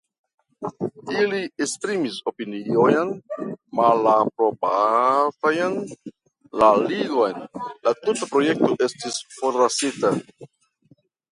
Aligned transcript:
Ili 1.23 1.41
esprimis 1.65 2.15
opiniojn 2.31 3.11
malaprobantajn 3.79 5.75
la 6.63 6.71
Ligon, 6.85 7.45
la 7.89 7.93
tuta 8.07 8.31
projekto 8.33 8.71
estis 8.87 9.21
forlasita. 9.37 10.13